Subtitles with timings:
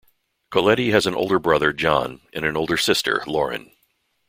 [0.51, 3.71] Colletti has an older brother John, and an older sister Lauren.